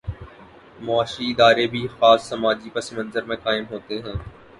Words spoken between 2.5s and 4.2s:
پس منظر میں قائم ہوتے ہیں۔